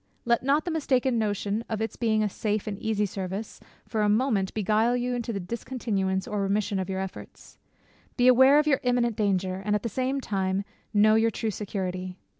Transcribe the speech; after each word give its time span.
Let 0.25 0.41
not 0.41 0.65
the 0.65 0.71
mistaken 0.71 1.19
notion 1.19 1.63
of 1.69 1.79
its 1.79 1.95
being 1.95 2.23
a 2.23 2.27
safe 2.27 2.65
and 2.65 2.75
easy 2.79 3.05
service, 3.05 3.59
for 3.87 4.01
a 4.01 4.09
moment 4.09 4.51
beguile 4.55 4.97
you 4.97 5.13
into 5.13 5.31
the 5.31 5.39
discontinuance 5.39 6.27
or 6.27 6.41
remission 6.41 6.79
of 6.79 6.89
your 6.89 6.99
efforts. 6.99 7.59
Be 8.17 8.27
aware 8.27 8.57
of 8.57 8.65
your 8.65 8.79
imminent 8.81 9.15
danger, 9.15 9.61
and 9.63 9.75
at 9.75 9.83
the 9.83 9.89
same 9.89 10.19
time 10.19 10.63
know 10.91 11.13
your 11.13 11.29
true 11.29 11.51
security. 11.51 12.17